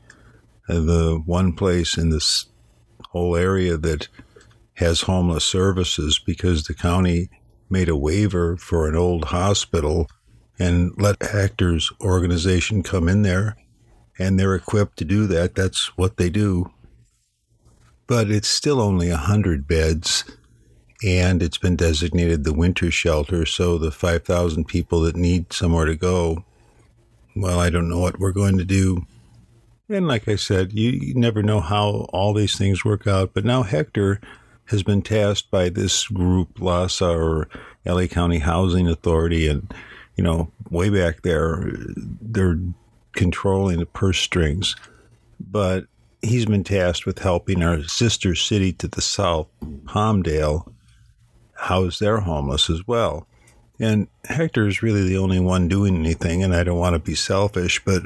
uh, 0.68 0.80
the 0.80 1.22
one 1.24 1.52
place 1.52 1.96
in 1.96 2.10
this 2.10 2.46
whole 3.10 3.36
area 3.36 3.76
that 3.76 4.08
has 4.74 5.02
homeless 5.02 5.44
services 5.44 6.18
because 6.18 6.64
the 6.64 6.74
county 6.74 7.28
made 7.68 7.88
a 7.88 7.96
waiver 7.96 8.56
for 8.56 8.88
an 8.88 8.94
old 8.94 9.26
hospital 9.26 10.08
and 10.58 10.92
let 10.96 11.22
Actors 11.34 11.90
organization 12.00 12.82
come 12.82 13.08
in 13.08 13.22
there, 13.22 13.56
and 14.18 14.38
they're 14.38 14.54
equipped 14.54 14.98
to 14.98 15.04
do 15.04 15.26
that. 15.26 15.54
That's 15.54 15.96
what 15.96 16.16
they 16.16 16.30
do. 16.30 16.70
But 18.12 18.30
it's 18.30 18.48
still 18.48 18.78
only 18.78 19.08
100 19.08 19.66
beds, 19.66 20.24
and 21.02 21.42
it's 21.42 21.56
been 21.56 21.76
designated 21.76 22.44
the 22.44 22.52
winter 22.52 22.90
shelter. 22.90 23.46
So 23.46 23.78
the 23.78 23.90
5,000 23.90 24.66
people 24.66 25.00
that 25.00 25.16
need 25.16 25.50
somewhere 25.50 25.86
to 25.86 25.96
go, 25.96 26.44
well, 27.34 27.58
I 27.58 27.70
don't 27.70 27.88
know 27.88 28.00
what 28.00 28.18
we're 28.18 28.32
going 28.32 28.58
to 28.58 28.66
do. 28.66 29.06
And 29.88 30.06
like 30.06 30.28
I 30.28 30.36
said, 30.36 30.74
you, 30.74 31.14
never 31.14 31.42
know 31.42 31.60
how 31.60 32.06
all 32.12 32.34
these 32.34 32.58
things 32.58 32.84
work 32.84 33.06
out. 33.06 33.32
But 33.32 33.46
now 33.46 33.62
Hector 33.62 34.20
has 34.66 34.82
been 34.82 35.00
tasked 35.00 35.50
by 35.50 35.70
this 35.70 36.06
group, 36.06 36.58
LAHSA 36.58 37.18
or 37.18 37.48
LA 37.86 38.08
County 38.08 38.40
Housing 38.40 38.88
Authority, 38.88 39.48
and 39.48 39.72
you 40.16 40.22
know, 40.22 40.52
way 40.68 40.90
back 40.90 41.22
there, 41.22 41.64
they're 42.20 42.58
controlling 43.12 43.78
the 43.78 43.86
purse 43.86 44.18
strings. 44.18 44.76
But 45.40 45.86
he's 46.22 46.46
been 46.46 46.64
tasked 46.64 47.04
with 47.04 47.18
helping 47.18 47.62
our 47.62 47.82
sister 47.82 48.34
city 48.34 48.72
to 48.74 48.88
the 48.88 49.02
south, 49.02 49.48
Palmdale, 49.84 50.72
house 51.54 51.98
their 51.98 52.20
homeless 52.20 52.70
as 52.70 52.86
well. 52.86 53.26
And 53.80 54.06
Hector 54.24 54.68
is 54.68 54.82
really 54.82 55.08
the 55.08 55.18
only 55.18 55.40
one 55.40 55.68
doing 55.68 55.96
anything, 55.96 56.42
and 56.42 56.54
I 56.54 56.62
don't 56.62 56.78
want 56.78 56.94
to 56.94 57.00
be 57.00 57.14
selfish, 57.14 57.84
but 57.84 58.02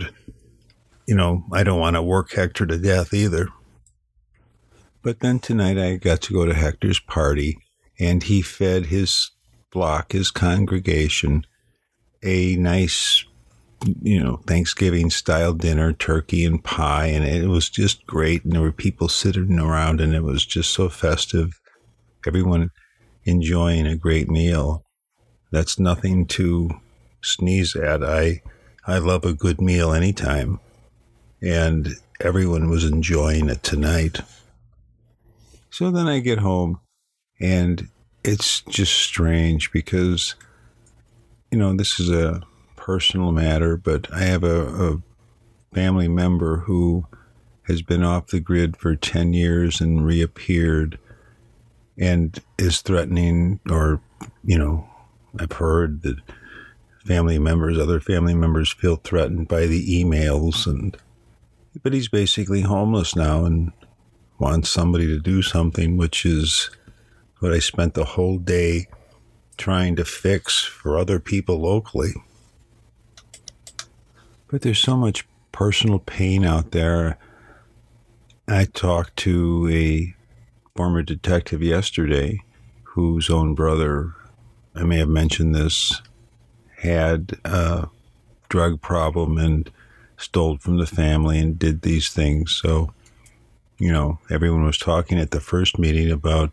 you 1.06 1.14
know, 1.14 1.44
I 1.52 1.62
don't 1.62 1.80
want 1.80 1.94
to 1.96 2.02
work 2.02 2.32
Hector 2.32 2.66
to 2.66 2.78
death 2.78 3.14
either. 3.14 3.48
But 5.02 5.20
then 5.20 5.38
tonight 5.38 5.78
I 5.78 5.96
got 5.96 6.20
to 6.22 6.32
go 6.32 6.46
to 6.46 6.54
Hector's 6.54 6.98
party, 6.98 7.58
and 7.98 8.22
he 8.22 8.42
fed 8.42 8.86
his 8.86 9.30
flock, 9.70 10.12
his 10.12 10.30
congregation, 10.30 11.46
a 12.22 12.56
nice, 12.56 13.24
you 14.02 14.22
know, 14.22 14.40
Thanksgiving 14.46 15.10
style 15.10 15.52
dinner, 15.52 15.92
turkey 15.92 16.44
and 16.44 16.62
pie, 16.62 17.06
and 17.06 17.24
it 17.24 17.48
was 17.48 17.68
just 17.68 18.06
great. 18.06 18.44
And 18.44 18.52
there 18.52 18.62
were 18.62 18.72
people 18.72 19.08
sitting 19.08 19.58
around, 19.58 20.00
and 20.00 20.14
it 20.14 20.22
was 20.22 20.44
just 20.44 20.72
so 20.72 20.88
festive. 20.88 21.60
Everyone 22.26 22.70
enjoying 23.24 23.86
a 23.86 23.96
great 23.96 24.28
meal. 24.28 24.84
That's 25.52 25.78
nothing 25.78 26.26
to 26.26 26.70
sneeze 27.22 27.76
at. 27.76 28.02
I 28.02 28.42
I 28.86 28.98
love 28.98 29.24
a 29.24 29.32
good 29.32 29.60
meal 29.60 29.92
anytime, 29.92 30.60
and 31.42 31.88
everyone 32.20 32.70
was 32.70 32.84
enjoying 32.84 33.48
it 33.48 33.62
tonight. 33.62 34.20
So 35.70 35.90
then 35.90 36.06
I 36.08 36.20
get 36.20 36.38
home, 36.38 36.80
and 37.40 37.88
it's 38.24 38.62
just 38.62 38.94
strange 38.94 39.70
because 39.70 40.34
you 41.50 41.58
know, 41.58 41.74
this 41.74 42.00
is 42.00 42.10
a 42.10 42.42
personal 42.86 43.32
matter, 43.32 43.76
but 43.76 44.06
I 44.12 44.20
have 44.20 44.44
a, 44.44 44.92
a 44.92 45.02
family 45.74 46.06
member 46.06 46.58
who 46.58 47.04
has 47.64 47.82
been 47.82 48.04
off 48.04 48.28
the 48.28 48.38
grid 48.38 48.76
for 48.76 48.94
10 48.94 49.32
years 49.32 49.80
and 49.80 50.06
reappeared 50.06 50.96
and 51.98 52.38
is 52.58 52.82
threatening, 52.82 53.58
or, 53.68 54.00
you 54.44 54.56
know, 54.56 54.88
I've 55.36 55.50
heard 55.50 56.02
that 56.02 56.18
family 57.04 57.40
members, 57.40 57.76
other 57.76 57.98
family 57.98 58.34
members 58.34 58.72
feel 58.72 58.94
threatened 58.94 59.48
by 59.48 59.66
the 59.66 59.84
emails 60.04 60.64
and, 60.64 60.96
but 61.82 61.92
he's 61.92 62.08
basically 62.08 62.60
homeless 62.60 63.16
now 63.16 63.44
and 63.44 63.72
wants 64.38 64.70
somebody 64.70 65.08
to 65.08 65.18
do 65.18 65.42
something, 65.42 65.96
which 65.96 66.24
is 66.24 66.70
what 67.40 67.52
I 67.52 67.58
spent 67.58 67.94
the 67.94 68.04
whole 68.04 68.38
day 68.38 68.86
trying 69.56 69.96
to 69.96 70.04
fix 70.04 70.62
for 70.62 70.96
other 70.96 71.18
people 71.18 71.60
locally. 71.60 72.14
But 74.56 74.62
there's 74.62 74.78
so 74.78 74.96
much 74.96 75.28
personal 75.52 75.98
pain 75.98 76.46
out 76.46 76.70
there. 76.70 77.18
I 78.48 78.64
talked 78.64 79.14
to 79.18 79.68
a 79.70 80.14
former 80.74 81.02
detective 81.02 81.60
yesterday 81.60 82.40
whose 82.84 83.28
own 83.28 83.54
brother, 83.54 84.14
I 84.74 84.84
may 84.84 84.96
have 84.96 85.10
mentioned 85.10 85.54
this, 85.54 86.00
had 86.78 87.38
a 87.44 87.88
drug 88.48 88.80
problem 88.80 89.36
and 89.36 89.70
stole 90.16 90.56
from 90.56 90.78
the 90.78 90.86
family 90.86 91.38
and 91.38 91.58
did 91.58 91.82
these 91.82 92.08
things. 92.08 92.52
So, 92.54 92.94
you 93.76 93.92
know, 93.92 94.20
everyone 94.30 94.64
was 94.64 94.78
talking 94.78 95.18
at 95.18 95.32
the 95.32 95.40
first 95.40 95.78
meeting 95.78 96.10
about 96.10 96.50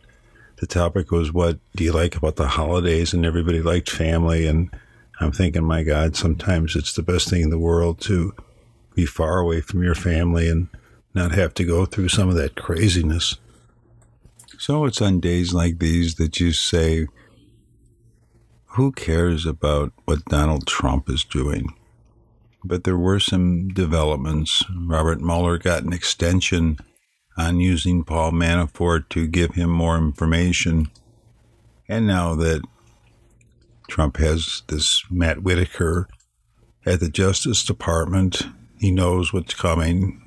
the 0.57 0.67
topic 0.67 1.09
was 1.09 1.31
what 1.31 1.57
do 1.73 1.85
you 1.85 1.93
like 1.93 2.17
about 2.17 2.35
the 2.35 2.49
holidays 2.49 3.13
and 3.13 3.25
everybody 3.25 3.61
liked 3.61 3.89
family 3.89 4.45
and 4.45 4.69
I'm 5.23 5.31
thinking, 5.31 5.63
my 5.63 5.83
God, 5.83 6.15
sometimes 6.15 6.75
it's 6.75 6.93
the 6.93 7.03
best 7.03 7.29
thing 7.29 7.41
in 7.41 7.49
the 7.49 7.57
world 7.57 7.99
to 8.01 8.33
be 8.93 9.05
far 9.05 9.39
away 9.39 9.62
from 9.62 9.81
your 9.81 9.95
family 9.95 10.49
and 10.49 10.67
not 11.15 11.31
have 11.31 11.53
to 11.55 11.63
go 11.63 11.86
through 11.86 12.09
some 12.09 12.29
of 12.29 12.36
that 12.36 12.55
craziness. 12.55 13.38
So 14.57 14.86
it's 14.86 15.01
on 15.01 15.19
days 15.19 15.53
like 15.53 15.79
these 15.79 16.15
that 16.15 16.39
you 16.39 16.51
say, 16.51 17.07
who 18.65 18.91
cares 18.91 19.45
about 19.45 19.93
what 20.05 20.25
Donald 20.25 20.65
Trump 20.67 21.09
is 21.09 21.23
doing? 21.23 21.73
But 22.63 22.83
there 22.83 22.97
were 22.97 23.19
some 23.19 23.69
developments. 23.69 24.63
Robert 24.75 25.21
Mueller 25.21 25.57
got 25.57 25.83
an 25.83 25.93
extension 25.93 26.77
on 27.38 27.59
using 27.59 28.03
Paul 28.03 28.31
Manafort 28.31 29.09
to 29.09 29.27
give 29.27 29.55
him 29.55 29.69
more 29.69 29.97
information. 29.97 30.89
And 31.89 32.07
now 32.07 32.36
that 32.36 32.62
Trump 33.93 34.17
has 34.17 34.63
this 34.69 35.03
Matt 35.12 35.43
Whitaker 35.43 36.08
at 36.84 36.99
the 36.99 37.10
Justice 37.10 37.63
Department. 37.63 38.41
He 38.79 38.89
knows 38.89 39.32
what's 39.32 39.53
coming. 39.53 40.19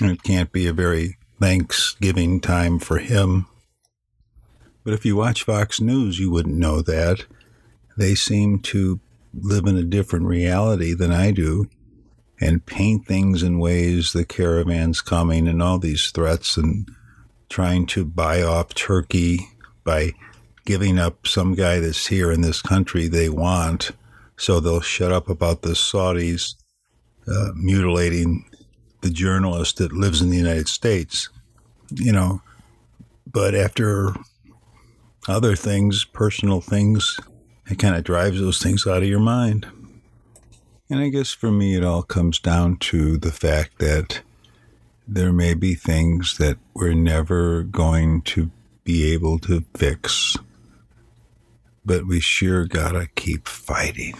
It 0.00 0.24
can't 0.24 0.50
be 0.50 0.66
a 0.66 0.72
very 0.72 1.16
Thanksgiving 1.40 2.40
time 2.40 2.80
for 2.80 2.98
him. 2.98 3.46
But 4.82 4.94
if 4.94 5.04
you 5.04 5.14
watch 5.14 5.44
Fox 5.44 5.80
News, 5.80 6.18
you 6.18 6.28
wouldn't 6.28 6.56
know 6.56 6.82
that. 6.82 7.26
They 7.96 8.16
seem 8.16 8.58
to 8.62 8.98
live 9.32 9.66
in 9.66 9.76
a 9.76 9.84
different 9.84 10.26
reality 10.26 10.92
than 10.92 11.12
I 11.12 11.30
do 11.30 11.68
and 12.40 12.66
paint 12.66 13.06
things 13.06 13.44
in 13.44 13.60
ways 13.60 14.12
the 14.12 14.24
caravan's 14.24 15.00
coming 15.00 15.46
and 15.46 15.62
all 15.62 15.78
these 15.78 16.10
threats 16.10 16.56
and 16.56 16.88
trying 17.48 17.86
to 17.86 18.04
buy 18.04 18.42
off 18.42 18.74
Turkey 18.74 19.50
by 19.84 20.14
giving 20.66 20.98
up 20.98 21.26
some 21.26 21.54
guy 21.54 21.78
that's 21.78 22.08
here 22.08 22.30
in 22.30 22.42
this 22.42 22.60
country 22.60 23.08
they 23.08 23.30
want, 23.30 23.92
so 24.36 24.60
they'll 24.60 24.82
shut 24.82 25.12
up 25.12 25.30
about 25.30 25.62
the 25.62 25.70
Saudis 25.70 26.56
uh, 27.26 27.52
mutilating 27.54 28.44
the 29.00 29.10
journalist 29.10 29.78
that 29.78 29.92
lives 29.92 30.20
in 30.20 30.28
the 30.28 30.36
United 30.36 30.68
States. 30.68 31.30
You 31.94 32.12
know, 32.12 32.42
but 33.32 33.54
after 33.54 34.14
other 35.28 35.56
things, 35.56 36.04
personal 36.04 36.60
things, 36.60 37.18
it 37.70 37.78
kind 37.78 37.96
of 37.96 38.04
drives 38.04 38.40
those 38.40 38.62
things 38.62 38.86
out 38.86 39.02
of 39.02 39.08
your 39.08 39.20
mind. 39.20 39.66
And 40.90 41.00
I 41.00 41.08
guess 41.08 41.32
for 41.32 41.50
me, 41.50 41.76
it 41.76 41.84
all 41.84 42.02
comes 42.02 42.38
down 42.38 42.76
to 42.78 43.16
the 43.16 43.32
fact 43.32 43.78
that 43.78 44.20
there 45.06 45.32
may 45.32 45.54
be 45.54 45.74
things 45.74 46.38
that 46.38 46.58
we're 46.74 46.94
never 46.94 47.62
going 47.62 48.22
to 48.22 48.50
be 48.84 49.12
able 49.12 49.38
to 49.40 49.64
fix 49.74 50.36
but 51.86 52.06
we 52.06 52.18
sure 52.18 52.66
gotta 52.66 53.08
keep 53.14 53.46
fighting. 53.46 54.16